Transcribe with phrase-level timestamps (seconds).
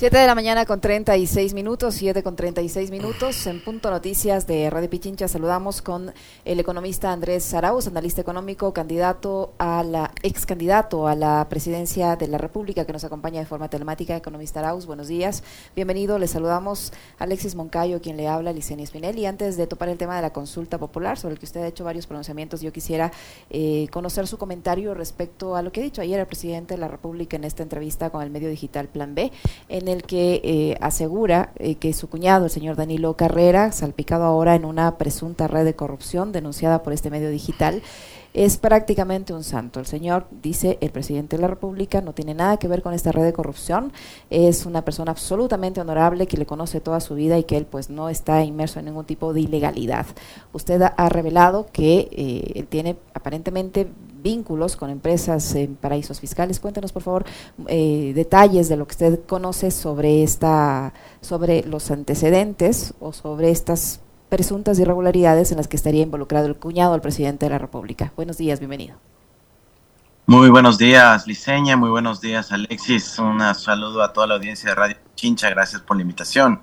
[0.00, 3.46] 7 de la mañana con 36 minutos, 7 con 36 minutos.
[3.46, 6.14] En Punto Noticias de Radio Pichincha saludamos con
[6.46, 12.28] el economista Andrés Arauz, analista económico, candidato a la ex candidato a la presidencia de
[12.28, 14.16] la República que nos acompaña de forma telemática.
[14.16, 15.42] Economista Arauz, buenos días.
[15.76, 16.18] Bienvenido.
[16.18, 19.18] Le saludamos a Alexis Moncayo, quien le habla, Licenia Espinel.
[19.18, 21.66] Y antes de topar el tema de la consulta popular, sobre el que usted ha
[21.66, 23.12] hecho varios pronunciamientos, yo quisiera
[23.50, 26.88] eh, conocer su comentario respecto a lo que ha dicho ayer el presidente de la
[26.88, 29.30] República en esta entrevista con el medio digital Plan B.
[29.90, 34.64] el que eh, asegura eh, que su cuñado, el señor Danilo Carrera, salpicado ahora en
[34.64, 37.82] una presunta red de corrupción denunciada por este medio digital,
[38.32, 39.80] es prácticamente un santo.
[39.80, 43.12] El señor, dice el presidente de la República, no tiene nada que ver con esta
[43.12, 43.92] red de corrupción,
[44.30, 47.90] es una persona absolutamente honorable que le conoce toda su vida y que él pues
[47.90, 50.06] no está inmerso en ningún tipo de ilegalidad.
[50.52, 53.88] Usted ha revelado que eh, él tiene aparentemente
[54.22, 56.60] vínculos con empresas en paraísos fiscales.
[56.60, 57.24] Cuéntenos, por favor,
[57.66, 64.00] eh, detalles de lo que usted conoce sobre esta, sobre los antecedentes o sobre estas
[64.28, 68.12] presuntas irregularidades en las que estaría involucrado el cuñado del presidente de la República.
[68.16, 68.96] Buenos días, bienvenido.
[70.26, 71.76] Muy buenos días, Liceña.
[71.76, 73.18] Muy buenos días, Alexis.
[73.18, 75.50] Un saludo a toda la audiencia de Radio Chincha.
[75.50, 76.62] Gracias por la invitación.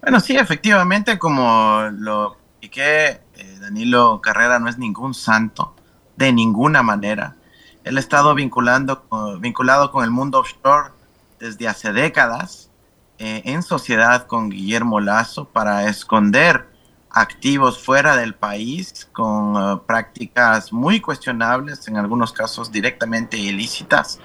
[0.00, 5.74] Bueno, sí, efectivamente, como lo expliqué, eh, Danilo Carrera no es ningún santo
[6.16, 7.36] de ninguna manera.
[7.84, 9.04] Él ha estado vinculando,
[9.40, 10.90] vinculado con el mundo offshore
[11.38, 12.70] desde hace décadas
[13.18, 16.68] eh, en sociedad con Guillermo Lazo para esconder
[17.08, 24.20] activos fuera del país con eh, prácticas muy cuestionables, en algunos casos directamente ilícitas,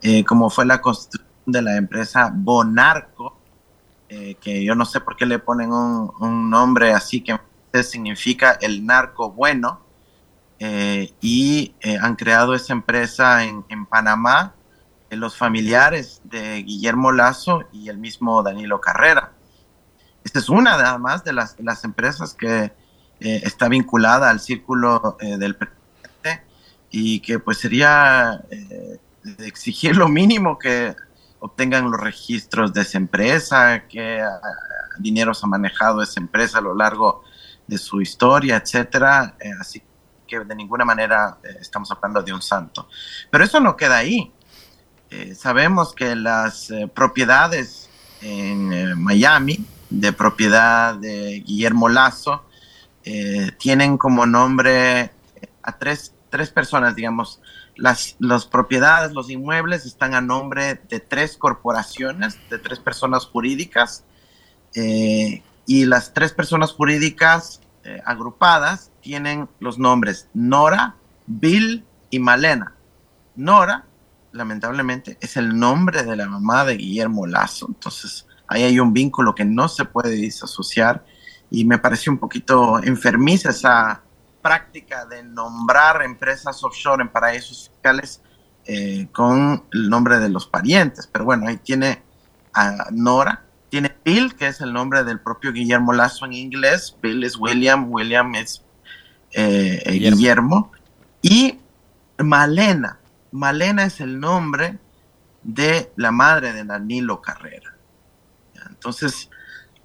[0.00, 3.38] eh, como fue la construcción de la empresa Bonarco,
[4.42, 7.40] que yo no sé por qué le ponen un, un nombre así que
[7.82, 9.80] significa el narco bueno,
[10.64, 14.54] eh, y eh, han creado esa empresa en, Panamá,
[15.10, 19.32] eh, los familiares de Guillermo Lazo y el mismo Danilo Carrera.
[20.22, 22.72] Esta es una más de las, empresas que
[23.18, 26.46] está vinculada al círculo del presidente
[26.90, 28.40] y que pues sería
[29.38, 30.94] exigir lo mínimo que
[31.40, 34.24] obtengan los registros de esa empresa, qué
[35.00, 37.24] dinero se ha manejado esa empresa a lo largo
[37.66, 39.34] de su historia, etcétera.
[39.60, 39.82] así
[40.40, 42.88] de ninguna manera eh, estamos hablando de un santo.
[43.30, 44.32] Pero eso no queda ahí.
[45.10, 47.88] Eh, sabemos que las eh, propiedades
[48.22, 52.44] en Miami, de propiedad de Guillermo Lazo,
[53.58, 55.10] tienen como nombre
[55.60, 57.40] a tres, tres personas, digamos,
[57.74, 64.04] las, las, propiedades, los inmuebles están a nombre de tres corporaciones, de tres personas jurídicas,
[64.72, 67.60] y las tres personas jurídicas
[68.04, 70.96] agrupadas tienen los nombres Nora,
[71.26, 72.74] Bill y Malena.
[73.36, 73.84] Nora,
[74.32, 77.66] lamentablemente, es el nombre de la mamá de Guillermo Lazo.
[77.68, 81.04] Entonces, ahí hay un vínculo que no se puede disasociar
[81.50, 84.02] y me pareció un poquito enfermiza esa
[84.40, 88.22] práctica de nombrar empresas offshore en paraísos fiscales
[88.64, 91.06] eh, con el nombre de los parientes.
[91.06, 92.02] Pero bueno, ahí tiene
[92.54, 96.96] a Nora, tiene Bill, que es el nombre del propio Guillermo Lazo en inglés.
[97.02, 98.64] Bill es William, William es
[99.32, 100.72] eh, eh, Guillermo.
[101.22, 101.58] y
[102.18, 102.98] Malena.
[103.30, 104.78] Malena es el nombre
[105.42, 107.74] de la madre de Danilo Carrera.
[108.68, 109.30] Entonces,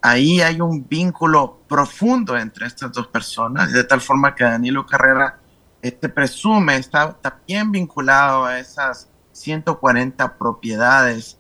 [0.02, 5.40] ahí hay un vínculo profundo entre estas dos personas, de tal forma que Danilo Carrera
[5.82, 11.38] se este, presume, está también vinculado a esas 140 propiedades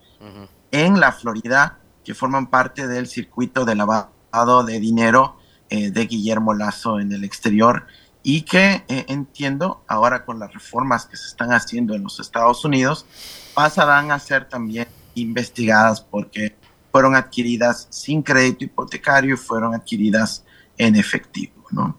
[0.71, 5.36] en la Florida que forman parte del circuito de lavado de dinero
[5.69, 7.87] eh, de Guillermo Lazo en el exterior
[8.23, 12.63] y que eh, entiendo ahora con las reformas que se están haciendo en los Estados
[12.63, 13.05] Unidos
[13.53, 16.55] pasarán a ser también investigadas porque
[16.91, 20.45] fueron adquiridas sin crédito hipotecario y fueron adquiridas
[20.77, 21.65] en efectivo.
[21.71, 21.97] ¿no?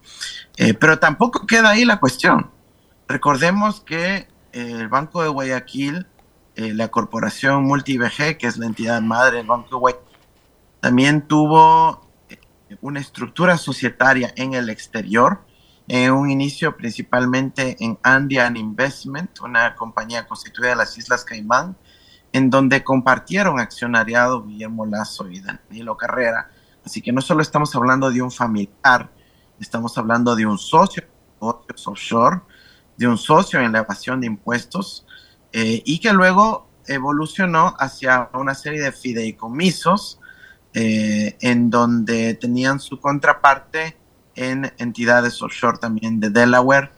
[0.56, 2.50] Eh, pero tampoco queda ahí la cuestión.
[3.06, 6.06] Recordemos que el Banco de Guayaquil,
[6.56, 10.08] la corporación MultiVG, que es la entidad madre del Banco de Guayaquil,
[10.80, 12.07] también tuvo
[12.80, 15.44] una estructura societaria en el exterior,
[15.86, 21.76] en un inicio principalmente en Andean Investment, una compañía constituida de las Islas Caimán,
[22.32, 26.50] en donde compartieron accionariado Guillermo Lazo y Danilo Carrera.
[26.84, 29.10] Así que no solo estamos hablando de un familiar,
[29.58, 31.04] estamos hablando de un socio
[31.38, 32.40] offshore,
[32.96, 35.06] de un socio en la evasión de impuestos,
[35.52, 40.17] eh, y que luego evolucionó hacia una serie de fideicomisos
[40.80, 43.96] eh, en donde tenían su contraparte
[44.36, 46.92] en entidades offshore también de Delaware,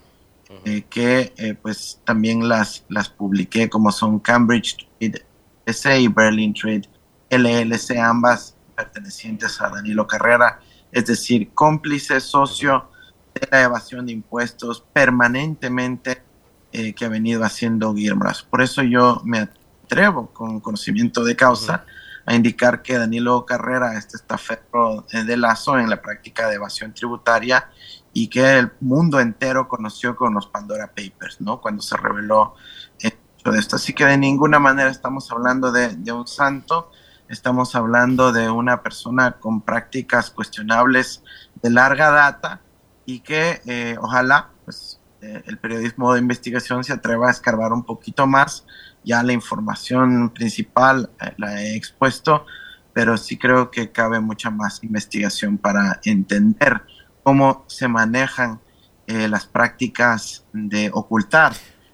[0.67, 5.25] eh, que eh, pues también las, las publiqué como son Cambridge Trade
[5.67, 6.91] SA y Berlin Trade
[7.31, 10.61] LLC, ambas pertenecientes a Danilo Carrera,
[10.93, 12.91] es decir, cómplice, socio
[13.33, 16.23] de la evasión de impuestos permanentemente
[16.71, 18.26] que ha venido haciendo Guillermo.
[18.50, 19.49] Por eso yo me
[19.85, 21.87] atrevo con conocimiento de causa
[22.27, 27.71] a indicar que Danilo Carrera, este estaferro de Lazo en la práctica de evasión tributaria
[28.13, 31.61] y que el mundo entero conoció con los Pandora Papers, ¿no?
[31.61, 32.55] Cuando se reveló
[32.99, 33.77] esto.
[33.77, 36.91] Así que de ninguna manera estamos hablando de, un santo,
[37.29, 41.23] estamos hablando de una persona con prácticas cuestionables
[41.63, 42.61] de larga data
[43.07, 47.85] y que eh, ojalá pues, eh, el periodismo de investigación se atreva a escarbar un
[47.85, 48.67] poquito más.
[49.05, 52.47] Ya la información principal eh, la he expuesto,
[52.93, 56.82] pero sí creo que cabe mucha más investigación para entender
[57.23, 58.61] cómo se manejan
[59.06, 61.52] las prácticas de ocultar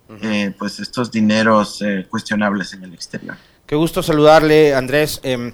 [0.08, 3.36] eh, pues estos dineros eh, cuestionables en el exterior.
[3.66, 5.18] Qué gusto saludarle, Andrés.
[5.24, 5.52] Em,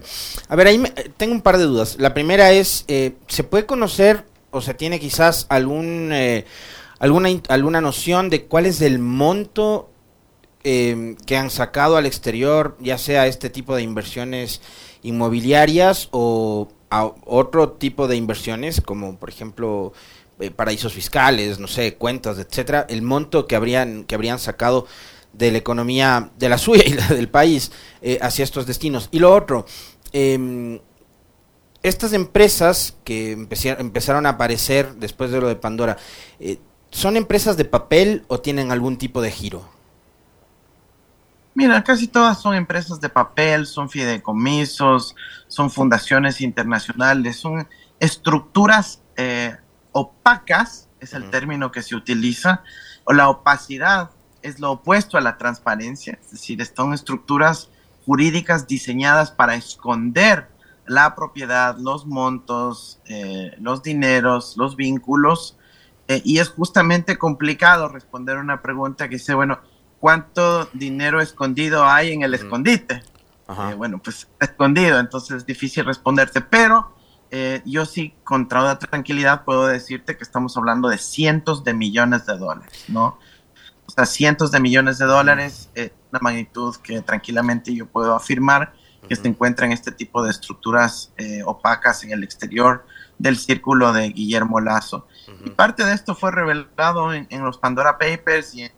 [0.48, 0.82] a ver, ahí
[1.16, 1.96] tengo un par de dudas.
[1.98, 6.12] La primera es, eh, ¿se puede conocer o se tiene quizás algún,
[6.98, 9.90] alguna, alguna noción de cuál es el monto
[10.64, 14.60] em, que han sacado al exterior, ya sea este tipo de inversiones
[15.02, 16.68] inmobiliarias o
[17.24, 19.92] otro tipo de inversiones, como por ejemplo
[20.40, 24.86] eh, paraísos fiscales, no sé, cuentas, etcétera, el monto que habrían, que habrían sacado
[25.32, 27.72] de la economía de la suya y la del país
[28.02, 29.08] eh, hacia estos destinos.
[29.12, 29.66] Y lo otro,
[30.12, 30.80] em,
[31.82, 35.96] estas empresas que empezaron a aparecer después de lo de Pandora,
[36.40, 36.58] eh,
[36.90, 39.68] ¿son empresas de papel o tienen algún tipo de giro?
[41.54, 45.14] Mira, casi todas son empresas de papel, son fideicomisos,
[45.48, 47.68] son fundaciones internacionales, son
[48.00, 49.02] estructuras
[49.92, 52.62] opacas, es el término que se utiliza,
[53.04, 54.10] o la opacidad
[54.42, 57.70] es lo opuesto a la transparencia, es decir, son estructuras
[58.04, 60.48] jurídicas diseñadas para esconder
[60.86, 65.56] la propiedad, los montos, eh, los dineros, los vínculos,
[66.08, 69.60] eh, y es justamente complicado responder una pregunta que dice, bueno,
[70.02, 73.04] ¿cuánto dinero escondido hay en el escondite?
[73.48, 76.92] Eh, bueno, pues escondido, entonces es difícil responderte, pero
[77.30, 82.26] eh, yo sí con toda tranquilidad puedo decirte que estamos hablando de cientos de millones
[82.26, 83.16] de dólares, ¿no?
[83.86, 88.72] O sea, cientos de millones de dólares, eh, una magnitud que tranquilamente yo puedo afirmar
[89.08, 92.86] que se encuentra en este tipo de estructuras eh, opacas en el exterior
[93.18, 95.06] del círculo de Guillermo Lazo.
[95.44, 98.72] Y parte de esto fue revelado en, los Pandora Papers y en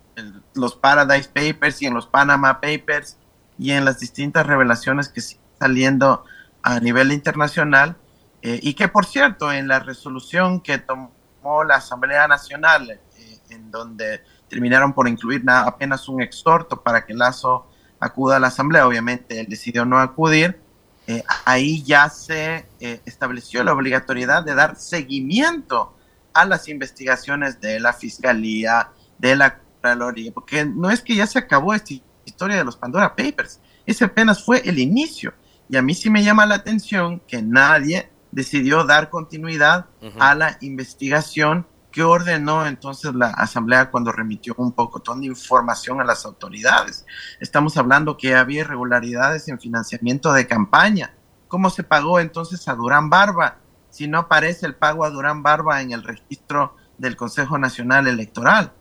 [0.55, 3.17] los Paradise Papers y en los Panama Papers
[3.59, 6.25] y en las distintas revelaciones que siguen saliendo
[6.63, 7.97] a nivel internacional
[8.43, 13.71] eh, y que, por cierto, en la resolución que tomó la Asamblea Nacional, eh, en
[13.71, 17.67] donde terminaron por incluir apenas un exhorto para que Lazo
[18.01, 20.61] acuda a la Asamblea, obviamente él decidió no acudir,
[21.07, 25.95] eh, ahí ya se estableció la obligatoriedad de dar seguimiento
[26.33, 31.39] a las investigaciones de la Fiscalía, de la Contraloría, porque no es que ya se
[31.39, 31.93] acabó esta
[32.25, 35.35] historia de los Pandora Papers, ese apenas fue el inicio.
[35.69, 39.87] Y a mí sí me llama la atención que nadie decidió dar continuidad
[40.19, 46.05] a la investigación que ordenó entonces la Asamblea cuando remitió un poco de información a
[46.05, 47.05] las autoridades.
[47.39, 51.15] Estamos hablando que había irregularidades en financiamiento de campaña.
[51.47, 53.59] ¿Cómo se pagó entonces a Durán Barba
[53.91, 58.73] si no aparece el pago a Durán Barba en el registro del Consejo Nacional Electoral?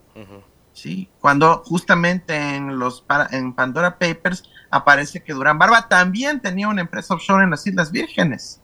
[0.73, 6.81] Sí, cuando justamente en los en Pandora Papers aparece que Durán Barba también tenía una
[6.81, 8.59] empresa offshore en las Islas Vírgenes.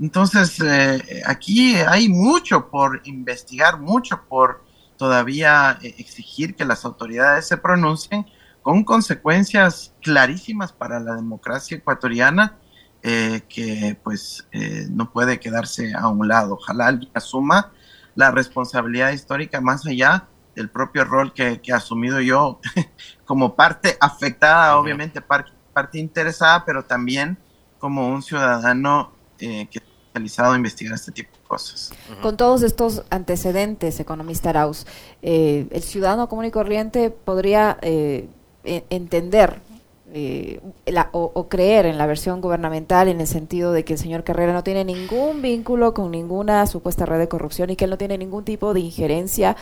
[0.00, 4.64] Entonces, eh, aquí hay mucho por investigar, mucho por
[4.96, 8.26] todavía eh, exigir que las autoridades se pronuncien
[8.62, 12.58] con consecuencias clarísimas para la democracia ecuatoriana
[13.02, 14.48] eh, que pues
[14.90, 16.54] no puede quedarse a un lado.
[16.54, 17.72] Ojalá alguien asuma
[18.14, 22.60] la responsabilidad histórica más allá del propio rol que, he asumido yo
[23.24, 27.38] como parte afectada, obviamente parte interesada, pero también
[27.78, 29.80] como un ciudadano eh, que
[30.16, 31.92] especializado a investigar este tipo de cosas.
[32.22, 34.86] Con todos estos antecedentes, economista Arauz,
[35.22, 38.28] eh, el ciudadano común y corriente podría eh,
[38.64, 39.60] e, entender
[40.12, 40.60] eh,
[41.12, 44.62] o, creer en la versión gubernamental en el sentido de que el señor Carrera no
[44.62, 48.44] tiene ningún vínculo con ninguna supuesta red de corrupción y que él no tiene ningún
[48.44, 49.56] tipo de injerencia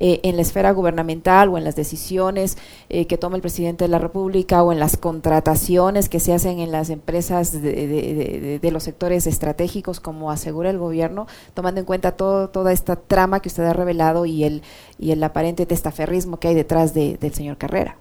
[0.00, 2.56] eh, en la esfera gubernamental o en las decisiones
[2.88, 6.60] eh, que toma el presidente de la República o en las contrataciones que se hacen
[6.60, 12.48] en las empresas de, los sectores estratégicos, como asegura el gobierno, tomando en cuenta todo,
[12.48, 14.62] toda esta trama que usted ha revelado y el,
[15.00, 17.96] y el aparente testaferrismo que hay detrás del señor Carrera.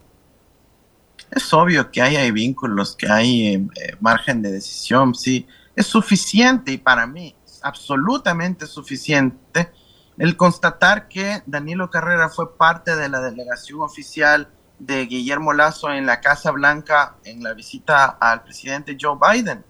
[1.31, 6.77] es obvio que hay, vínculos, que hay eh, margen de decisión, sí, es suficiente y
[6.77, 9.71] para mí absolutamente suficiente
[10.17, 16.05] el constatar que Danilo Carrera fue parte de la delegación oficial de Guillermo Lazo en
[16.05, 19.63] la Casa Blanca en la visita al presidente Joe Biden.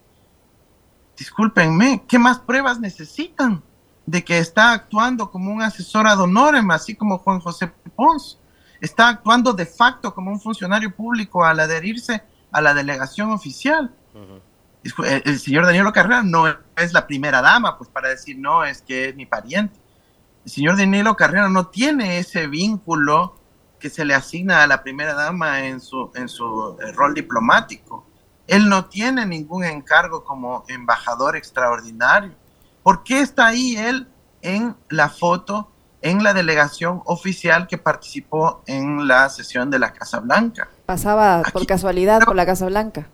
[1.17, 3.61] Discúlpenme, ¿qué más pruebas necesitan
[4.05, 8.39] de que está actuando como un asesor ad honorem, así como Juan José Pons?
[8.79, 13.93] Está actuando de facto como un funcionario público al adherirse a la delegación oficial.
[14.83, 18.81] el, el, señor Danilo Carrera no es la primera dama, pues para decir no, es
[18.81, 19.86] que es mi pariente.
[20.47, 23.35] El señor Danilo Carrera no tiene ese vínculo
[23.81, 28.05] que se le asigna a la primera dama en su, en su eh, rol diplomático.
[28.47, 32.31] Él no tiene ningún encargo como embajador extraordinario.
[32.81, 34.07] ¿Por qué está ahí él
[34.41, 35.69] en la foto,
[36.01, 40.69] en la delegación oficial que participó en la sesión de la Casa Blanca?
[40.85, 43.09] Pasaba por casualidad por la Casa Blanca.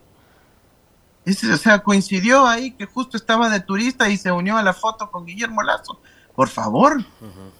[1.25, 5.10] o sea, coincidió ahí que justo estaba de turista y se unió a la foto
[5.10, 6.00] con Guillermo Lazo.
[6.36, 7.04] Por favor,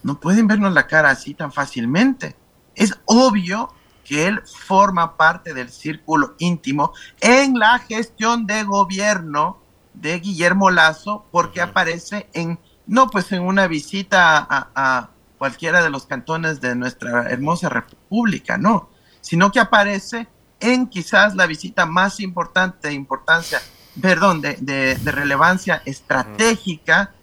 [0.01, 2.36] no pueden vernos la cara así tan fácilmente.
[2.75, 3.72] Es obvio
[4.03, 9.60] que él forma parte del círculo íntimo en la gestión de gobierno
[9.94, 15.89] de Guillermo Lazo porque aparece en, no pues en una visita a, a, cualquiera de
[15.89, 18.89] los cantones de nuestra hermosa república, no,
[19.22, 20.27] sino que aparece
[20.60, 23.62] en quizás la visita más importante de importancia,
[24.01, 27.13] perdón, de, de, de relevancia estratégica,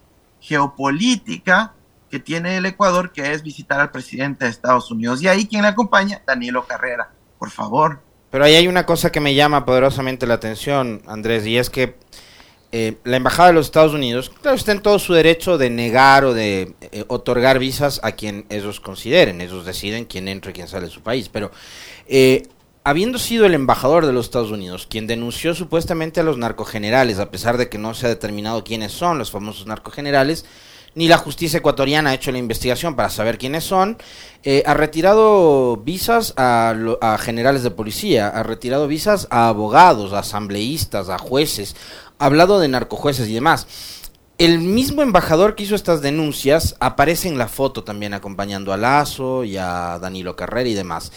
[0.40, 1.75] geopolítica,
[2.11, 5.23] que tiene el Ecuador, que es visitar al presidente de Estados Unidos.
[5.23, 7.11] Y ahí quien le acompaña, Danilo Carrera.
[7.38, 8.00] Por favor.
[8.30, 11.97] Pero ahí hay una cosa que me llama poderosamente la atención, Andrés, y es que
[12.73, 16.25] eh, la Embajada de los Estados Unidos, claro, está en todo su derecho de negar
[16.25, 20.68] o de eh, otorgar visas a quien ellos consideren, ellos deciden quién entra y quién
[20.68, 21.50] sale de su país, pero
[22.06, 22.44] eh,
[22.84, 27.30] habiendo sido el embajador de los Estados Unidos quien denunció supuestamente a los narcogenerales, a
[27.30, 30.44] pesar de que no se ha determinado quiénes son los famosos narcogenerales,
[30.94, 33.99] ni la justicia ecuatoriana ha hecho la investigación para saber quiénes son,
[34.42, 36.75] eh, ha retirado visas a,
[37.20, 41.76] generales de policía, ha retirado visas a abogados, a asambleístas, a jueces,
[42.18, 43.66] ha hablado de narcojueces y demás.
[44.38, 49.44] El mismo embajador que hizo estas denuncias aparece en la foto también acompañando a Lazo
[49.44, 51.12] y a Danilo Carrera y demás.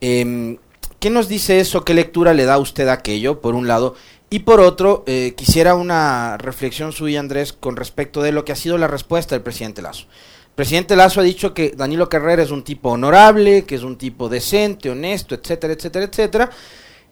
[0.00, 0.56] Eh,
[1.00, 1.82] ¿Qué nos dice eso?
[1.82, 3.40] ¿Qué lectura le da usted a aquello?
[3.40, 3.94] Por un lado.
[4.28, 8.56] Y por otro, eh, quisiera una reflexión suya, Andrés, con respecto de lo que ha
[8.56, 10.02] sido la respuesta del presidente Lazo.
[10.48, 13.96] El presidente Lazo ha dicho que Danilo Carrera es un tipo honorable, que es un
[13.96, 16.50] tipo decente, honesto, etcétera, etcétera, etcétera,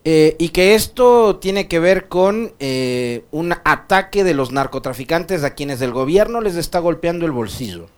[0.05, 5.55] eh, y que esto tiene que ver con eh, un ataque de los narcotraficantes a
[5.55, 7.89] quienes el gobierno les está golpeando el bolsillo.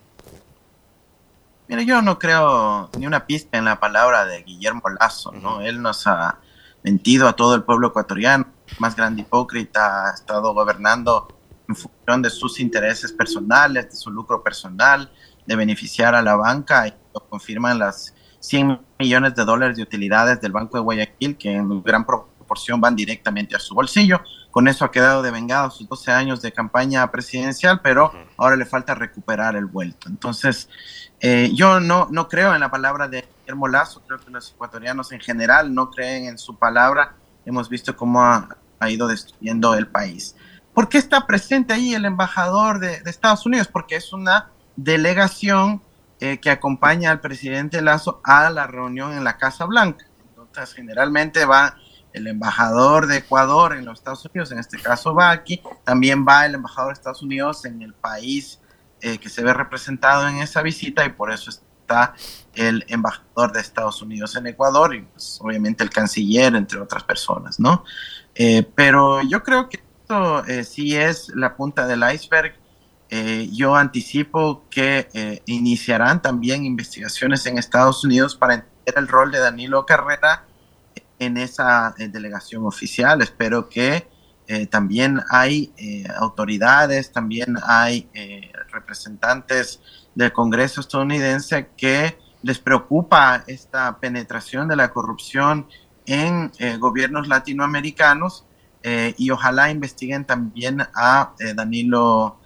[1.71, 5.61] Mire, yo no creo ni una pista en la palabra de Guillermo Lazo, ¿no?
[5.61, 6.41] Él nos ha
[6.83, 8.45] mentido a todo el pueblo ecuatoriano
[8.81, 11.29] más grande hipócrita, ha estado gobernando
[11.69, 15.13] en función de sus intereses personales, de su lucro personal,
[15.47, 20.41] de beneficiar a la banca, y lo confirman las 100 millones de dólares de utilidades
[20.41, 24.21] del Banco de Guayaquil, que en gran proporción van directamente a su bolsillo.
[24.51, 28.95] Con eso ha quedado devengado sus 12 años de campaña presidencial, pero ahora le falta
[28.95, 30.09] recuperar el vuelto.
[30.09, 30.69] Entonces,
[31.21, 35.13] eh, yo no, no creo en la palabra de Guillermo Lazo, creo que los ecuatorianos
[35.13, 37.15] en general no creen en su palabra.
[37.45, 40.35] Hemos visto cómo ha, ha ido destruyendo el país.
[40.75, 43.69] ¿Por qué está presente ahí el embajador de, de Estados Unidos?
[43.69, 45.83] Porque es una delegación
[46.21, 50.07] eh, que acompaña al presidente Lazo a la reunión en la Casa Blanca.
[50.37, 51.77] Entonces, generalmente va
[52.13, 56.47] el embajador de Ecuador en los Estados Unidos, en este caso va aquí, también va
[56.47, 58.61] el embajador de Estados Unidos en el país
[59.03, 62.15] eh, que se ve representado en esa visita y por eso está
[62.55, 67.59] el embajador de Estados Unidos en Ecuador y pues, obviamente el canciller, entre otras personas,
[67.59, 67.85] ¿no?
[68.35, 72.55] Eh, pero yo creo que esto eh, sí es la punta del iceberg.
[73.53, 79.85] Yo anticipo que iniciarán también investigaciones en Estados Unidos para entender el rol de Danilo
[79.85, 80.45] Carrera
[81.21, 83.23] en esa eh, delegación oficial.
[83.23, 84.09] Espero que
[84.49, 85.73] eh, también hay
[86.17, 88.11] autoridades, también hay
[88.73, 89.81] representantes
[90.17, 95.69] del Congreso estadounidense que les preocupa esta penetración de la corrupción
[96.07, 98.45] en eh, gobiernos latinoamericanos
[98.83, 102.41] eh, y ojalá investiguen también a eh, Danilo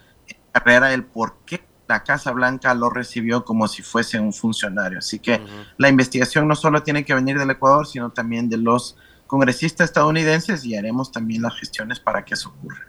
[0.51, 4.99] Carrera el por qué la Casa Blanca lo recibió como si fuese un funcionario.
[4.99, 5.65] Así que uh -huh.
[5.77, 10.65] la investigación no solo tiene que venir del Ecuador, sino también de los congresistas estadounidenses
[10.65, 12.87] y haremos también las gestiones para que eso ocurra.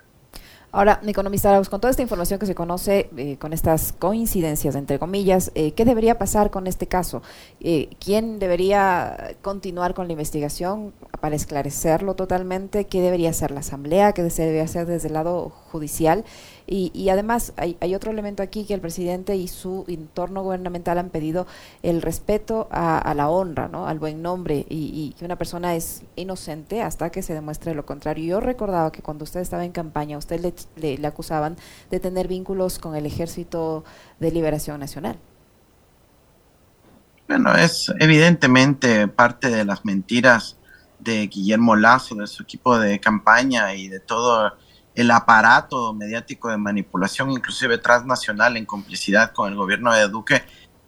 [0.73, 4.99] Ahora, economista Arauz, con toda esta información que se conoce, eh, con estas coincidencias, entre
[4.99, 7.23] comillas, eh, ¿qué debería pasar con este caso?
[7.61, 10.93] Eh, ¿Quién debería continuar con la investigación?
[11.27, 15.53] para esclarecerlo totalmente, qué debería hacer la Asamblea, qué se debe hacer desde el lado
[15.77, 16.25] judicial.
[16.67, 21.11] Y, y además hay, otro elemento aquí que el presidente y su entorno gubernamental han
[21.11, 21.47] pedido
[21.83, 23.87] el respeto a, la honra, ¿no?
[23.87, 28.25] al buen nombre y, que una persona es inocente hasta que se demuestre lo contrario.
[28.25, 31.57] Yo recordaba que cuando usted estaba en campaña, usted le, le, le acusaban
[31.91, 33.85] de tener vínculos con el Ejército
[34.19, 35.17] de Liberación Nacional.
[37.29, 40.57] Bueno, es evidentemente parte de las mentiras
[40.99, 44.53] de Guillermo Lazo, de su equipo de campaña y de todo
[44.97, 50.43] el aparato mediático de manipulación, inclusive transnacional, en complicidad con el gobierno de Duque,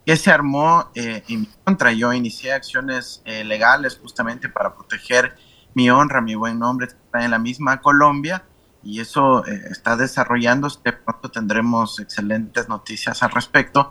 [0.05, 1.93] que se armó eh, en contra.
[1.93, 5.37] Yo inicié acciones eh, legales justamente para proteger
[5.75, 8.43] mi honra, mi buen nombre, está en la misma Colombia,
[8.83, 10.79] y eso eh, está desarrollándose.
[10.91, 13.89] Pronto tendremos excelentes noticias al respecto,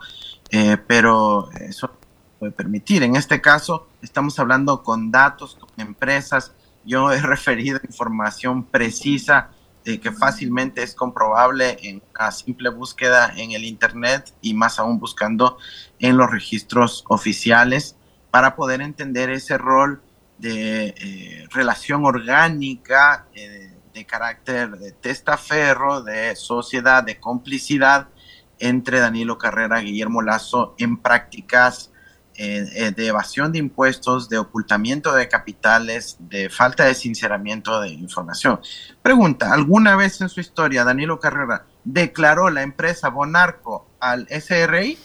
[0.49, 1.91] eh, pero eso
[2.39, 3.03] puede permitir.
[3.03, 6.53] En este caso, estamos hablando con datos, con empresas.
[6.85, 9.51] Yo he referido información precisa
[9.85, 14.99] eh, que fácilmente es comprobable en una simple búsqueda en el Internet y más aún
[14.99, 15.57] buscando
[15.99, 17.95] en los registros oficiales
[18.29, 20.01] para poder entender ese rol
[20.37, 28.09] de eh, relación orgánica, eh, de carácter de testaferro, de sociedad, de complicidad
[28.59, 31.91] entre Danilo Carrera y Guillermo Lazo en prácticas
[32.41, 38.61] eh, de evasión de impuestos, de ocultamiento de capitales, de falta de sinceramiento de información.
[39.01, 44.97] Pregunta, ¿alguna vez en su historia Danilo Carrera declaró la empresa Bonarco al SRI?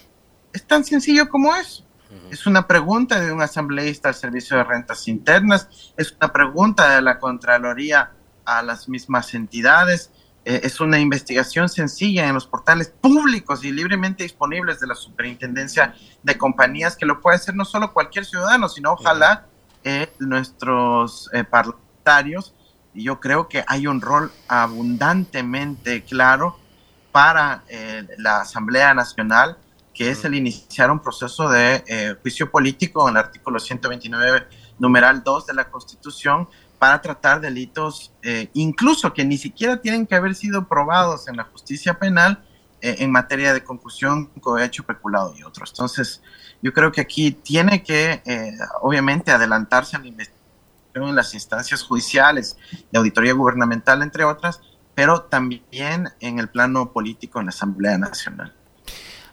[0.52, 1.84] Es tan sencillo como eso.
[2.30, 7.02] Es una pregunta de un asambleísta al Servicio de Rentas Internas, es una pregunta de
[7.02, 8.12] la Contraloría
[8.44, 10.13] a las mismas entidades, eh,
[10.44, 16.36] es una investigación sencilla en los portales públicos y libremente disponibles de la Superintendencia de
[16.36, 19.46] Compañías, que lo puede hacer no solo cualquier ciudadano, sino ojalá
[19.84, 22.54] eh, nuestros eh, parlamentarios.
[22.92, 26.58] Y yo creo que hay un rol abundantemente claro
[27.14, 29.56] para eh, la Asamblea Nacional,
[29.92, 34.48] que es el iniciar un proceso de eh, juicio político en el artículo 129,
[34.80, 40.14] numeral 2 de la Constitución, para tratar delitos, eh, incluso que ni siquiera tienen que
[40.14, 42.44] haber sido probados en la justicia penal
[42.80, 45.70] eh, en materia de concusión, cohecho, peculado y otros.
[45.70, 46.22] Entonces,
[46.62, 51.82] yo creo que aquí tiene que, eh, obviamente, adelantarse a la investigación en las instancias
[51.82, 52.56] judiciales,
[52.90, 54.60] de auditoría gubernamental, entre otras,
[54.94, 58.54] pero también en el plano político en la Asamblea Nacional.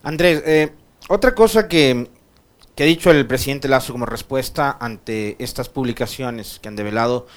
[0.02, 0.72] Andrés,
[1.08, 2.10] otra cosa que,
[2.84, 7.28] ha dicho el presidente Lazo como respuesta ante estas publicaciones que han develado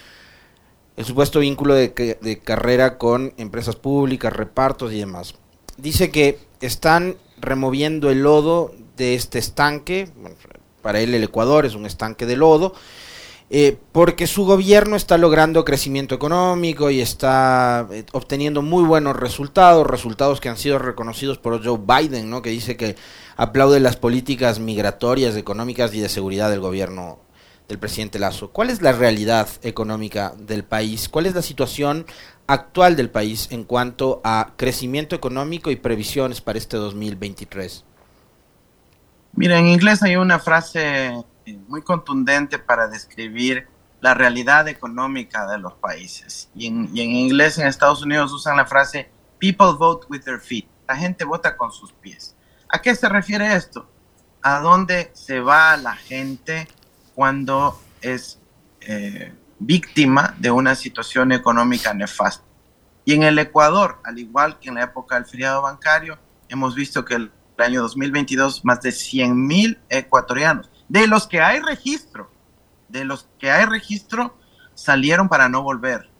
[0.96, 5.34] el supuesto vínculo de, de, carrera con empresas públicas, repartos y demás.
[5.76, 10.08] Dice que están removiendo el lodo de este estanque,
[10.82, 12.74] para él el Ecuador es un estanque de lodo,
[13.50, 19.86] eh, porque su gobierno está logrando crecimiento económico y está eh, obteniendo muy buenos resultados,
[19.86, 22.40] resultados que han sido reconocidos por Joe Biden, ¿no?
[22.40, 22.96] que dice que
[23.36, 27.18] aplaude las políticas migratorias, económicas y de seguridad del gobierno
[27.68, 28.50] del presidente Lazo.
[28.50, 31.08] ¿Cuál es la realidad económica del país?
[31.08, 32.06] ¿Cuál es la situación
[32.46, 37.84] actual del país en cuanto a crecimiento económico y previsiones para este 2023?
[39.34, 43.68] Mira, en inglés hay una frase muy contundente para describir
[44.00, 46.50] la realidad económica de los países.
[46.54, 50.40] Y en, y en, inglés, en Estados Unidos, usan la frase people vote with their
[50.40, 50.66] feet.
[50.86, 52.36] La gente vota con sus pies.
[52.68, 53.88] ¿A qué se refiere esto?
[54.42, 56.68] ¿A dónde se va la gente
[57.14, 58.38] cuando es
[58.80, 62.44] eh, víctima de una situación económica nefasta?
[63.06, 67.04] Y en el Ecuador, al igual que en la época del feriado bancario, hemos visto
[67.04, 72.30] que el año 2022 más de 100 mil ecuatorianos de los que hay registro,
[72.88, 74.36] de los que hay registro,
[74.74, 76.10] salieron para no volver.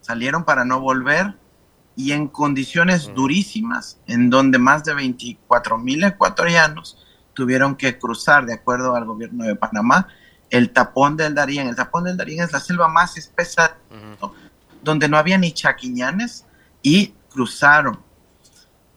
[0.00, 1.34] Salieron para no volver
[1.96, 6.98] y en condiciones durísimas, en donde más de 24 mil ecuatorianos
[7.32, 10.08] tuvieron que cruzar, de acuerdo al gobierno de Panamá,
[10.50, 11.68] el tapón del Darién.
[11.68, 14.32] El tapón del Darién es la selva más espesa, uh -huh.
[14.82, 16.44] donde no había ni chaquiñanes
[16.82, 18.00] y cruzaron.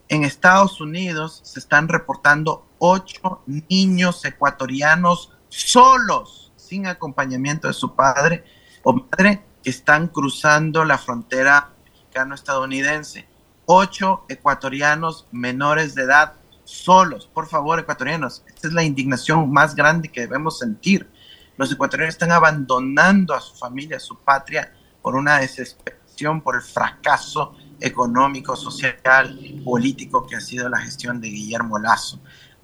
[0.09, 8.43] En Estados Unidos se están reportando ocho niños ecuatorianos solos, sin acompañamiento de su padre
[8.83, 13.27] o madre, que están cruzando la frontera mexicano-estadounidense.
[13.65, 17.29] Ocho ecuatorianos menores de edad solos.
[17.33, 21.09] Por favor, ecuatorianos, esta es la indignación más grande que debemos sentir.
[21.57, 26.61] Los ecuatorianos están abandonando a su familia, a su patria, por una desesperación, por el
[26.61, 32.19] fracaso económico, social, político que ha sido la gestión de Guillermo Lazo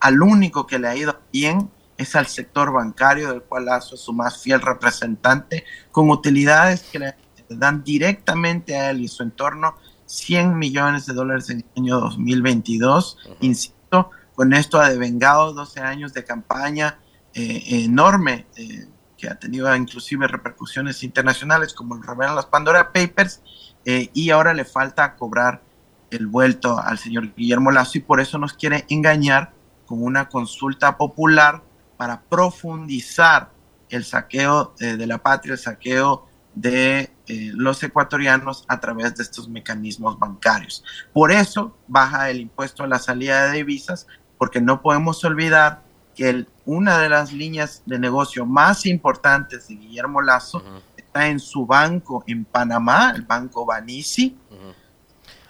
[0.06, 4.02] al único que le ha ido bien es al sector bancario, del cual Lazo es
[4.02, 7.16] su más fiel representante, con utilidades que le
[7.50, 13.18] dan directamente a él y su entorno 100 millones de dólares en el año 2022.
[13.40, 17.00] Insisto, con esto ha devengado 12 años de campaña
[17.34, 18.86] eh, enorme eh,
[19.18, 23.42] que ha tenido inclusive repercusiones internacionales, como revelan las Pandora Papers,
[23.86, 25.64] eh, y ahora le falta cobrar
[26.12, 29.55] el vuelto al señor Guillermo Lazo y por eso nos quiere engañar
[29.86, 31.64] con una consulta popular
[31.98, 33.52] para profundizar
[33.90, 39.50] el saqueo de la patria, el saqueo de eh, los ecuatorianos a través de estos
[39.50, 40.84] mecanismos bancarios.
[41.14, 45.84] Por eso baja el impuesto a la salida de divisas, porque no podemos olvidar
[46.16, 50.64] que una de las líneas de negocio más importantes de Guillermo Lazo
[50.96, 54.38] está en su banco en Panamá, el Banco Banisi.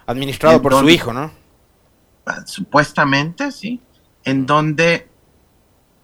[0.08, 1.32] Administrado por su hijo, ¿no?
[2.26, 3.80] Ah, supuestamente, sí.
[4.26, 5.10] En donde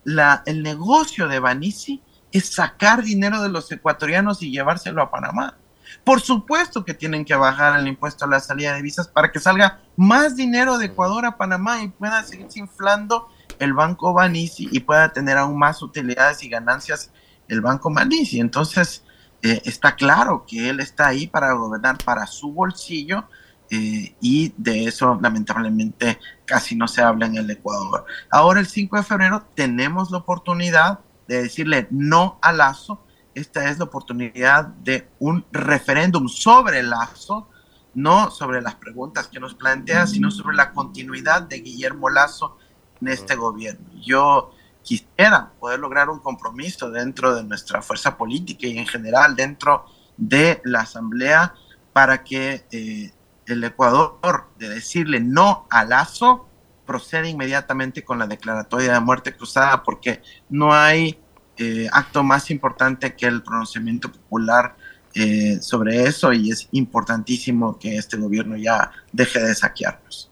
[0.03, 5.57] la, el negocio de Banisi es sacar dinero de los ecuatorianos y llevárselo a Panamá.
[6.03, 9.39] Por supuesto que tienen que bajar el impuesto a la salida de visas para que
[9.39, 13.27] salga más dinero de Ecuador a Panamá y pueda seguirse inflando
[13.59, 17.11] el Banco Banisi y pueda tener aún más utilidades y ganancias
[17.47, 18.39] el Banco Banisi.
[18.39, 19.03] Entonces,
[19.41, 23.25] eh, está claro que él está ahí para gobernar para su bolsillo
[23.73, 28.05] eh, y de eso lamentablemente casi no se habla en el Ecuador.
[28.29, 33.01] Ahora el 5 de febrero tenemos la oportunidad de decirle no a Lazo.
[33.33, 37.47] Esta es la oportunidad de un referéndum sobre Lazo,
[37.93, 42.57] no sobre las preguntas que nos plantea, sino sobre la continuidad de Guillermo Lazo
[42.99, 43.89] en este gobierno.
[44.01, 44.51] Yo
[44.83, 49.85] quisiera poder lograr un compromiso dentro de nuestra fuerza política y en general dentro
[50.17, 51.53] de la Asamblea
[51.93, 53.13] para que eh,
[53.45, 56.47] el Ecuador, de decirle no a Lazo,
[56.85, 61.17] procede inmediatamente con la declaratoria de muerte cruzada porque no hay
[61.57, 64.75] eh, acto más importante que el pronunciamiento popular
[65.13, 70.29] eh, sobre eso y es importantísimo que este gobierno ya deje de saquearnos.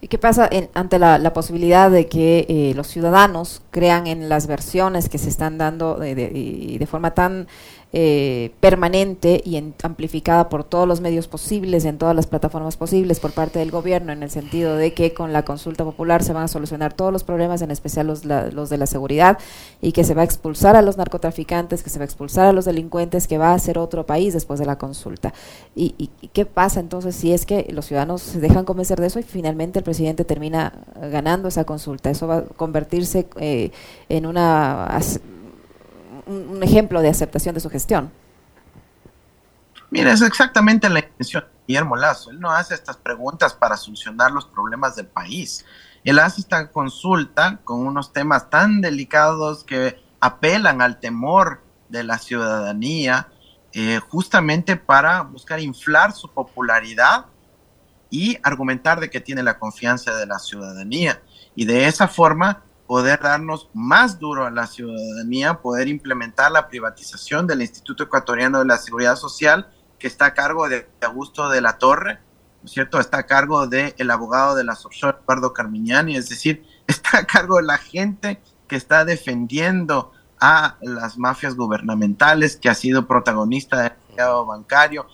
[0.00, 5.10] ¿Y qué pasa ante la, posibilidad de que eh, los ciudadanos crean en las versiones
[5.10, 7.48] que se están dando de, de forma tan
[7.92, 13.32] eh, permanente y amplificada por todos los medios posibles, en todas las plataformas posibles por
[13.32, 16.48] parte del gobierno, en el sentido de que con la consulta popular se van a
[16.48, 19.38] solucionar todos los problemas, en especial los, los de la seguridad,
[19.80, 22.52] y que se va a expulsar a los narcotraficantes, que se va a expulsar a
[22.52, 25.34] los delincuentes, que va a ser otro país después de la consulta.
[25.74, 29.24] ¿Y, qué pasa entonces si es que los ciudadanos se dejan convencer de eso y
[29.24, 30.72] finalmente el presidente termina
[31.10, 32.08] ganando esa consulta?
[32.08, 33.72] Eso va a convertirse eh,
[34.08, 34.86] en una
[36.26, 38.12] un, ejemplo de aceptación de su gestión.
[39.90, 42.30] Mira, es exactamente la intención de Guillermo Lazo.
[42.30, 45.64] Él no hace estas preguntas para solucionar los problemas del país.
[46.04, 52.18] Él hace esta consulta con unos temas tan delicados que apelan al temor de la
[52.18, 53.28] ciudadanía,
[53.72, 57.26] eh, justamente para buscar inflar su popularidad
[58.10, 61.20] y argumentar de que tiene la confianza de la ciudadanía.
[61.54, 67.46] Y de esa forma poder darnos más duro a la ciudadanía, poder implementar la privatización
[67.46, 71.78] del Instituto Ecuatoriano de la Seguridad Social, que está a cargo de Augusto de la
[71.78, 72.14] Torre,
[72.60, 72.98] ¿no es cierto?
[72.98, 77.26] Está a cargo del el abogado de la offshore, Eduardo Carmiñani, es decir, está a
[77.26, 83.82] cargo de la gente que está defendiendo a las mafias gubernamentales, que ha sido protagonista
[83.82, 85.06] del mercado bancario,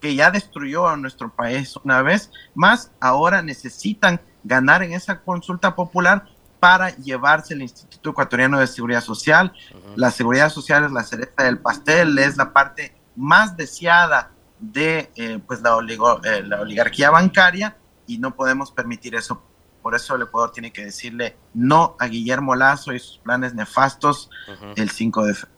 [0.00, 5.74] que ya destruyó a nuestro país una vez, más ahora necesitan ganar en esa consulta
[5.74, 9.52] popular para llevarse el Instituto Ecuatoriano de Seguridad Social.
[9.94, 15.38] La seguridad social es la cereza del pastel, es la parte más deseada de eh,
[15.46, 15.78] pues la,
[16.24, 19.42] eh, la oligarquía bancaria y no podemos permitir eso.
[19.82, 24.30] Por eso el Ecuador tiene que decirle no a Guillermo Lazo y sus planes nefastos
[24.74, 25.56] el 5 de febrero.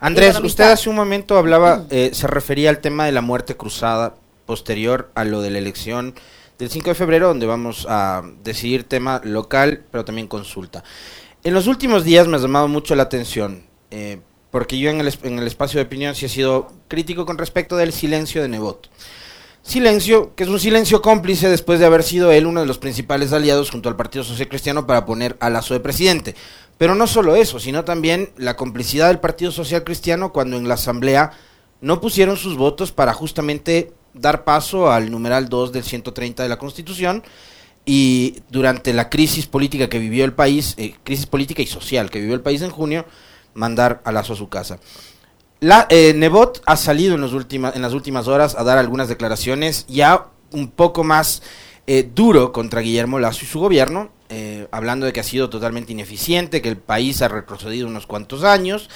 [0.00, 4.14] Andrés, usted hace un momento hablaba, eh, se refería al tema de la muerte cruzada
[4.46, 6.14] posterior a lo de la elección
[6.58, 10.82] del 5 de febrero, donde vamos a decidir tema local, pero también consulta.
[11.44, 15.14] En los últimos días me ha llamado mucho la atención, eh, porque yo en el,
[15.22, 18.90] en el espacio de opinión sí he sido crítico con respecto del silencio de Nebot.
[19.62, 23.32] Silencio, que es un silencio cómplice después de haber sido él uno de los principales
[23.32, 26.34] aliados junto al Partido Social Cristiano para poner a Lazo de presidente.
[26.78, 30.74] Pero no solo eso, sino también la complicidad del Partido Social Cristiano cuando en la
[30.74, 31.32] Asamblea
[31.80, 36.58] no pusieron sus votos para justamente dar paso al numeral 2 del 130 de la
[36.58, 37.22] Constitución
[37.84, 42.20] y durante la crisis política que vivió el país, eh, crisis política y social que
[42.20, 43.06] vivió el país en junio,
[43.54, 44.78] mandar a Lazo a su casa.
[45.60, 49.86] La, eh, Nebot ha salido en, los en las últimas horas a dar algunas declaraciones
[49.88, 51.42] ya un poco más
[51.90, 55.90] eh, duro contra Guillermo Lazo y su gobierno, eh, hablando de que ha sido totalmente
[55.92, 58.90] ineficiente, que el país ha retrocedido unos cuantos años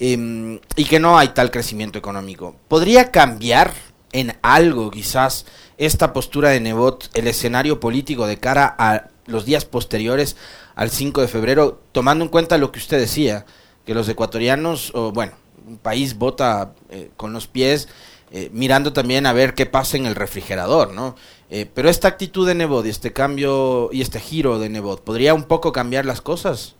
[0.00, 2.56] em, y que no hay tal crecimiento económico.
[2.66, 3.72] ¿Podría cambiar
[4.12, 5.46] en algo quizás
[5.78, 10.36] esta postura de Nebot el escenario político de cara a los días posteriores
[10.74, 13.46] al 5 de febrero, tomando en cuenta lo que usted decía,
[13.84, 15.32] que los ecuatorianos, o bueno,
[15.66, 17.88] un país vota eh, con los pies,
[18.30, 21.16] eh, mirando también a ver qué pasa en el refrigerador, ¿no?
[21.50, 25.34] Eh, pero esta actitud de Nebot y este cambio y este giro de Nebot, ¿podría
[25.34, 26.76] un poco cambiar las cosas?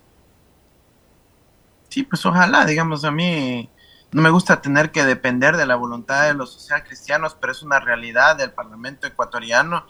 [1.90, 3.68] Sí, pues ojalá, digamos, a mí
[4.12, 7.62] no me gusta tener que depender de la voluntad de los social cristianos, pero es
[7.62, 9.86] una realidad del Parlamento ecuatoriano.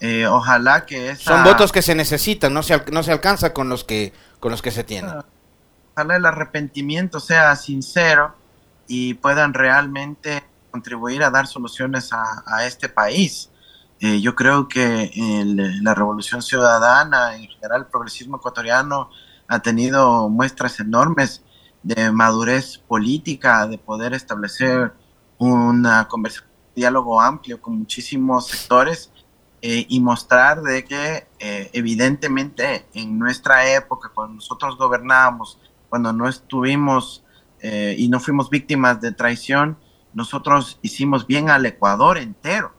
[0.00, 1.34] Eh, ojalá que esa...
[1.34, 4.62] Son votos que se necesitan, no se, no se alcanza con los que, con los
[4.62, 5.14] que se tienen.
[5.94, 8.34] Ojalá el arrepentimiento sea sincero
[8.86, 13.50] y puedan realmente contribuir a dar soluciones a este país.
[14.00, 15.10] Eh, yo creo que
[15.82, 19.10] la revolución ciudadana, en general el progresismo ecuatoriano,
[19.48, 21.42] ha tenido muestras enormes
[21.86, 24.92] de madurez política, de poder establecer
[25.38, 29.12] una conversación, un diálogo amplio con muchísimos sectores
[29.62, 36.28] eh, y mostrar de que eh, evidentemente en nuestra época, cuando nosotros gobernábamos, cuando no
[36.28, 37.22] estuvimos
[37.62, 39.76] y no fuimos víctimas de traición,
[40.12, 42.72] nosotros hicimos bien al Ecuador entero.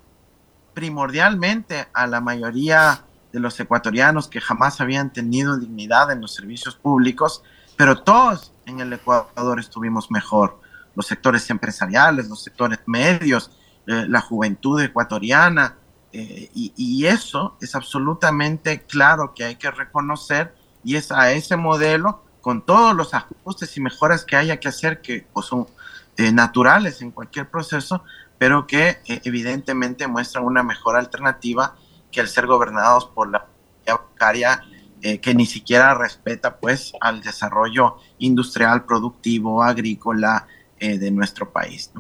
[0.73, 6.75] Primordialmente a la mayoría de los ecuatorianos que jamás habían tenido dignidad en los servicios
[6.75, 7.43] públicos,
[7.75, 10.59] pero todos en el Ecuador estuvimos mejor.
[10.93, 13.51] Los sectores empresariales, los sectores medios,
[13.87, 15.77] eh, la juventud ecuatoriana,
[16.11, 22.23] eh, y, eso es absolutamente claro que hay que reconocer y es a ese modelo
[22.41, 25.67] con todos los ajustes y mejoras que haya que hacer que pues, son
[26.15, 28.03] eh, naturales en cualquier proceso,
[28.37, 31.75] pero que evidentemente muestran una mejor alternativa
[32.11, 33.45] que el ser gobernados por la
[33.85, 34.63] bancaria
[35.01, 40.47] eh, que ni siquiera respeta pues al desarrollo industrial, productivo, agrícola
[40.79, 41.91] eh, de nuestro país.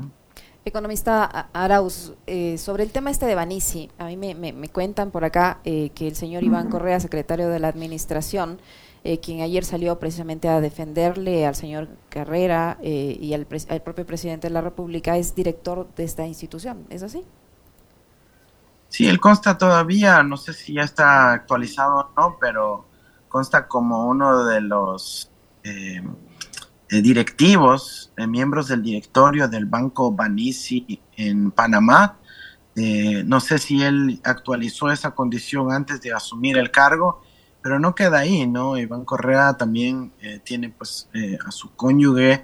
[0.65, 2.13] Economista Arauz,
[2.57, 6.15] sobre el tema este de Banisi, a mí me, me cuentan por acá que el
[6.15, 8.59] señor Iván Correa, secretario de la Administración,
[9.03, 14.47] eh, quien ayer salió precisamente a defenderle al señor Carrera eh, y al, propio presidente
[14.47, 17.23] de la República, es director de esta institución, ¿es así?
[18.89, 22.86] Sí, él consta todavía, no sé si ya está actualizado o no, pero
[23.37, 25.29] consta como uno de los
[25.63, 26.01] eh,
[26.89, 32.17] directivos, miembros del directorio del Banco Banisi en Panamá.
[33.25, 37.21] no sé si él actualizó esa condición antes de asumir el cargo,
[37.61, 38.75] pero no queda ahí, ¿no?
[38.75, 42.43] Iván Correa también eh, tiene pues eh, a su cónyuge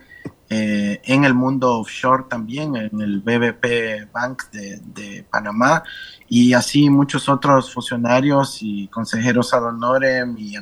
[0.56, 5.84] eh, en el mundo offshore también, en el BBP Bank de, Panamá,
[6.28, 10.56] y así muchos otros funcionarios y consejeros ad honorem y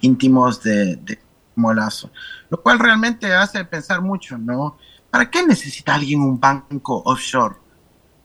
[0.00, 1.18] íntimos de, de
[1.54, 2.10] Molazo.
[2.50, 4.78] Lo cual realmente hace pensar mucho, ¿no?
[5.10, 7.56] ¿Para qué necesita alguien un banco offshore?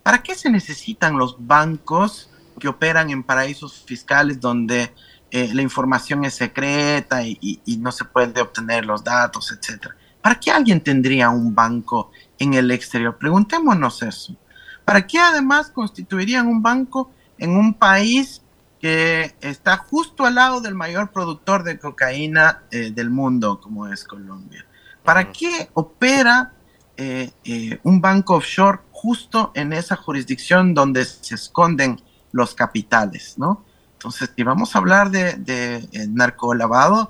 [0.04, 4.94] ¿Para qué se necesitan los bancos que operan en paraísos fiscales donde
[5.32, 9.96] eh, la información es secreta y, no se puede obtener los datos, etcétera.
[10.22, 13.18] ¿Para qué alguien tendría un banco en el exterior?
[13.18, 14.36] Preguntémonos eso.
[14.84, 18.42] ¿Para qué además constituirían un banco en un país
[18.82, 24.04] que está justo al lado del mayor productor de cocaína eh, del mundo, como es
[24.04, 24.66] Colombia?
[25.04, 26.54] ¿Para qué opera
[26.98, 32.00] eh, un banco offshore justo en esa jurisdicción donde se esconden
[32.32, 33.66] los capitales, ¿no?
[33.94, 37.10] Entonces, si vamos a hablar de, de, eh, narcolavado,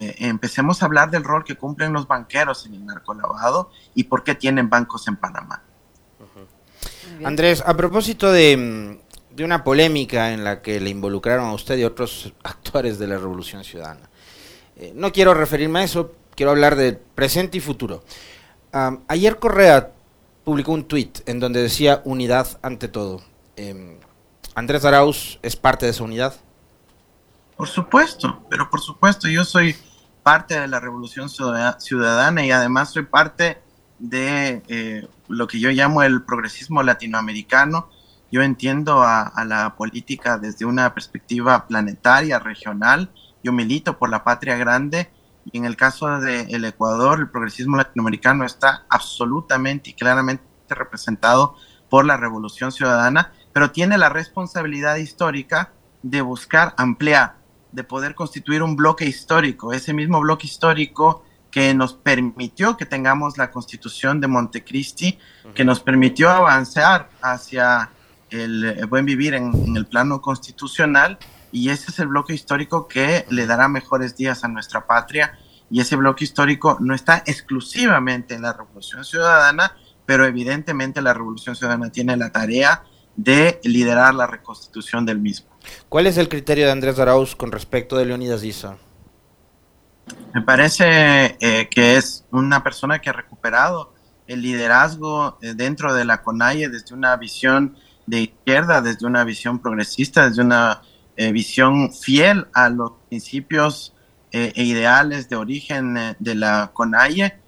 [0.00, 4.24] eh, empecemos a hablar del rol que cumplen los banqueros en el narcolavado y por
[4.24, 5.62] qué tienen bancos en Panamá.
[7.24, 9.03] Andrés, a propósito de, mm,
[9.34, 13.18] de, una polémica en la que le involucraron a usted y otros actores de la
[13.18, 14.08] Revolución Ciudadana,
[14.76, 18.02] eh, no quiero referirme a eso, quiero hablar del presente y futuro.
[19.08, 19.92] ayer Correa
[20.44, 23.22] publicó un tuit en donde decía unidad ante todo.
[23.56, 23.98] Em,
[24.54, 26.34] Andrés Arauz es parte de esa unidad.
[27.56, 29.76] Por supuesto, pero por supuesto yo soy
[30.22, 33.58] parte de la revolución ciudadana y además soy parte
[33.98, 37.90] de eh, lo que yo llamo el progresismo latinoamericano.
[38.34, 43.12] Yo entiendo a, la política desde una perspectiva planetaria, regional.
[43.44, 45.08] Yo milito por la patria grande
[45.52, 51.54] y en el caso del Ecuador, el progresismo latinoamericano está absolutamente y claramente representado
[51.88, 55.70] por la revolución ciudadana pero tiene la responsabilidad histórica
[56.02, 57.36] de buscar ampliar,
[57.70, 63.38] de poder constituir un bloque histórico, ese mismo bloque histórico que nos permitió que tengamos
[63.38, 65.20] la constitución de Montecristi,
[65.54, 67.90] que nos permitió avanzar hacia
[68.42, 71.18] el buen vivir en, el plano constitucional
[71.52, 75.38] y ese es el bloque histórico que le dará mejores días a nuestra patria
[75.70, 81.56] y ese bloque histórico no está exclusivamente en la Revolución Ciudadana, pero evidentemente la Revolución
[81.56, 82.84] Ciudadana tiene la tarea
[83.16, 85.48] de liderar la reconstitución del mismo.
[85.88, 88.76] ¿Cuál es el criterio de Andrés Arauz con respecto de Leonidas Issa?
[90.34, 93.94] Me parece eh, que es una persona que ha recuperado
[94.26, 99.58] el liderazgo eh, dentro de la CONAIE desde una visión de izquierda, desde una visión
[99.58, 100.82] progresista, desde una
[101.16, 103.92] eh, visión fiel a los principios
[104.36, 107.38] e ideales de origen de la CONAIE.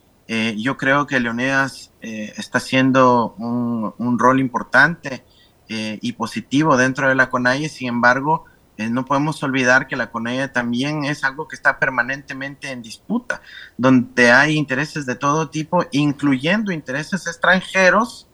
[0.57, 5.25] yo creo que Leonidas está haciendo un, un rol importante
[5.69, 8.45] y positivo dentro de la CONAIE, sin embargo,
[8.79, 13.41] eh, no podemos olvidar que la CONAIE también es algo que está permanentemente en disputa,
[13.79, 18.29] donde hay intereses de todo tipo, incluyendo intereses extranjeros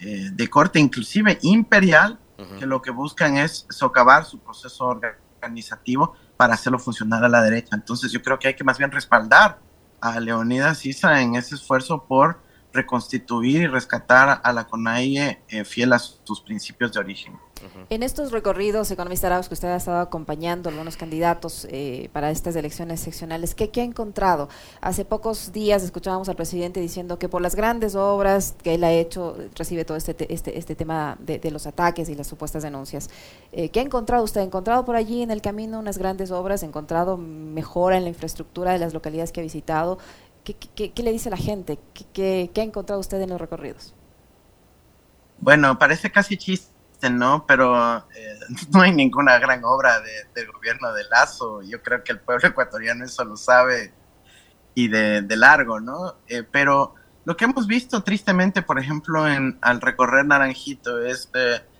[0.00, 2.18] eh, de corte inclusive imperial,
[2.58, 7.74] que lo que buscan es socavar su proceso organizativo para hacerlo funcionar a la derecha.
[7.74, 9.58] Entonces yo creo que hay que más bien respaldar
[10.02, 12.38] a Leonidas Issa en ese esfuerzo por
[12.76, 17.38] reconstituir y rescatar a la CONAIE eh, fiel a sus principios de origen.
[17.88, 22.54] En estos recorridos, economista Arauz, que usted ha estado acompañando algunos candidatos eh, para estas
[22.56, 24.48] elecciones seccionales, ¿qué, ¿qué, ha encontrado?
[24.80, 28.92] Hace pocos días escuchábamos al presidente diciendo que por las grandes obras que él ha
[28.92, 33.08] hecho, recibe todo este, este, este tema de, los ataques y las supuestas denuncias.
[33.52, 34.40] Eh, ¿Qué ha encontrado usted?
[34.40, 36.62] ¿Ha encontrado por allí en el camino unas grandes obras?
[36.62, 39.98] ¿Ha encontrado mejora en la infraestructura de las localidades que ha visitado?
[40.46, 41.76] ¿Qué, qué, qué le dice la gente?
[42.12, 43.94] ¿Qué, ¿Qué ha encontrado usted en los recorridos?
[45.38, 46.70] Bueno, parece casi chiste
[47.10, 47.44] ¿no?
[47.46, 48.38] Pero eh,
[48.72, 50.00] no hay ninguna gran obra
[50.34, 51.62] del gobierno de Lazo.
[51.62, 53.92] Yo creo que el pueblo ecuatoriano eso lo sabe
[54.74, 56.16] y de, largo, ¿no?
[56.28, 61.28] Eh, pero lo que hemos visto tristemente, por ejemplo, en, al recorrer Naranjito es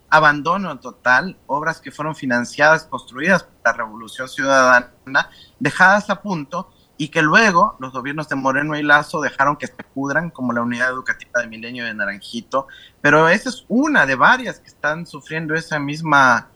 [0.09, 7.09] abandono total, obras que fueron financiadas, construidas por la Revolución Ciudadana, dejadas a punto y
[7.09, 10.90] que luego los gobiernos de Moreno y Lazo dejaron que se pudran, como la unidad
[10.90, 12.66] educativa de Milenio de Naranjito,
[13.00, 16.50] pero esa es una de varias que están sufriendo esa misma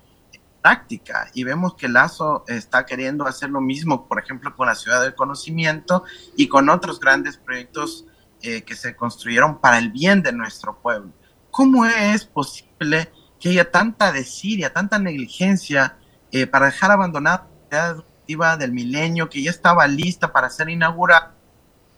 [0.63, 5.03] práctica y vemos que Lazo está queriendo hacer lo mismo, por ejemplo, con la ciudad
[5.03, 6.05] del conocimiento
[6.37, 8.07] y con otros grandes proyectos
[8.43, 11.13] eh, que se construyeron para el bien de nuestro pueblo.
[11.51, 15.97] ¿Cómo es posible que haya tanta desidia, tanta negligencia
[16.31, 18.05] eh, para dejar abandonada la
[18.59, 21.35] del milenio que ya estaba lista para ser inaugurada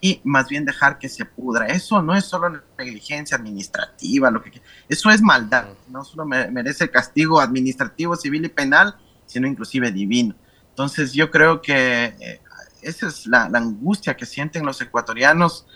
[0.00, 1.66] y más bien dejar que se pudra.
[1.68, 5.66] Eso no es solo negligencia administrativa, lo que eso es maldad.
[5.88, 10.34] No solo merece castigo administrativo, civil y penal, sino inclusive divino.
[10.70, 12.40] Entonces yo creo que eh,
[12.82, 15.66] esa es la, angustia que sienten los ecuatorianos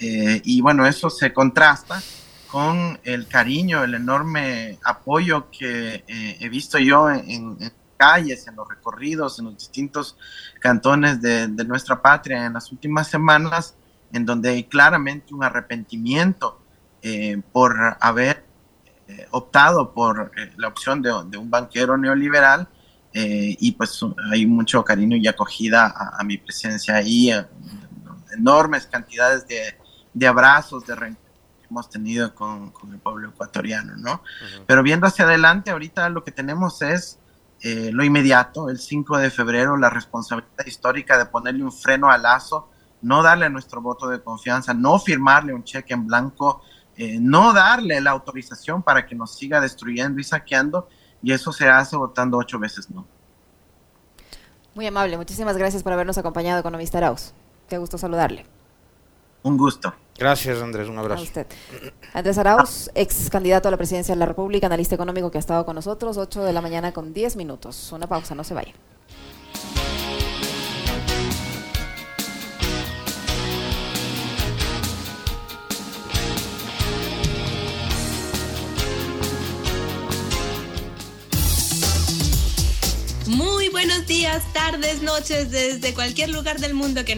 [0.00, 2.02] eh, y bueno, eso se contrasta
[2.50, 7.56] con el cariño, el enorme apoyo que eh, he visto yo en
[7.96, 10.16] calles, en los recorridos, en los distintos
[10.60, 13.74] cantones de, nuestra patria en las últimas semanas,
[14.12, 16.60] en donde hay claramente un arrepentimiento
[17.02, 18.44] eh, por haber
[19.08, 22.68] eh, optado por eh, la opción de, un banquero neoliberal
[23.18, 23.98] y pues
[24.30, 25.86] hay mucho cariño y acogida
[26.18, 27.32] a, mi presencia ahí,
[28.36, 31.16] enormes cantidades de, abrazos, de que
[31.70, 34.22] hemos tenido con, el pueblo ecuatoriano, ¿no?
[34.66, 37.18] Pero viendo hacia adelante, ahorita lo que tenemos es
[37.62, 42.22] eh, lo inmediato, el 5 de febrero, la responsabilidad histórica de ponerle un freno al
[42.22, 42.68] lazo,
[43.02, 46.62] no darle nuestro voto de confianza, no firmarle un cheque en blanco,
[46.96, 50.88] eh, no darle la autorización para que nos siga destruyendo y saqueando,
[51.22, 53.06] y eso se hace votando ocho veces no.
[54.74, 57.32] Muy amable, muchísimas gracias por habernos acompañado, economista Arauz.
[57.68, 58.55] Qué gusto saludarle.
[59.46, 59.94] Un gusto.
[60.18, 60.88] Gracias, Andrés.
[60.88, 61.20] Un abrazo.
[61.20, 61.46] A usted.
[62.12, 65.64] Andrés Arauz, ex candidato a la presidencia de la República, analista económico que ha estado
[65.64, 67.92] con nosotros, 8 de la mañana con 10 minutos.
[67.92, 68.72] Una pausa, no se vaya.
[83.28, 87.12] Muy buenos días, tardes, noches, desde cualquier lugar del mundo que